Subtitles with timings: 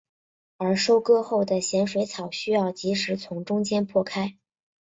[0.57, 4.35] 而收割后的咸水草需要即时从中间破开。